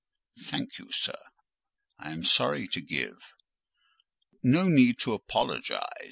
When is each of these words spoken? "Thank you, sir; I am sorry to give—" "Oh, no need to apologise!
"Thank 0.41 0.79
you, 0.79 0.91
sir; 0.91 1.15
I 1.99 2.09
am 2.09 2.23
sorry 2.23 2.67
to 2.69 2.81
give—" 2.81 3.17
"Oh, 3.21 4.37
no 4.41 4.67
need 4.67 4.97
to 5.01 5.13
apologise! 5.13 5.79